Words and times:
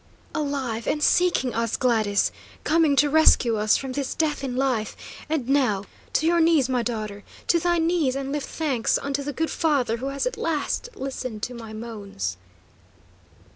"Alive, 0.33 0.87
and 0.87 1.03
seeking 1.03 1.53
us, 1.53 1.77
Gladys! 1.77 2.31
Coming 2.63 2.95
to 2.95 3.07
rescue 3.07 3.57
us 3.57 3.77
from 3.77 3.91
this 3.91 4.15
death 4.15 4.43
in 4.43 4.55
life, 4.55 4.97
and 5.29 5.47
now 5.47 5.83
to 6.13 6.25
your 6.25 6.41
knees, 6.41 6.67
my 6.67 6.81
daughter; 6.81 7.23
to 7.49 7.59
thy 7.59 7.77
knees, 7.77 8.15
and 8.15 8.31
lift 8.31 8.47
thanks 8.49 8.97
unto 8.97 9.21
the 9.21 9.31
good 9.31 9.51
Father 9.51 9.97
who 9.97 10.07
has 10.07 10.25
at 10.25 10.37
last 10.37 10.89
listened 10.95 11.43
to 11.43 11.53
my 11.53 11.71
moans!" 11.71 12.37